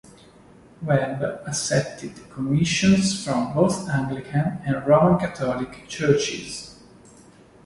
Webb 0.81 1.21
accepted 1.45 2.27
commissions 2.31 3.23
from 3.23 3.53
both 3.53 3.87
Anglican 3.87 4.57
and 4.65 4.83
Roman 4.87 5.19
Catholic 5.19 5.87
churches. 5.87 6.75